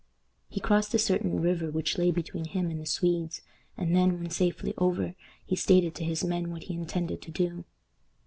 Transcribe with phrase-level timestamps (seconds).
[0.49, 3.41] He crossed a certain river which lay between him and the Swedes,
[3.77, 5.13] and then, when safely over,
[5.45, 7.65] he stated to his men what he intended to do.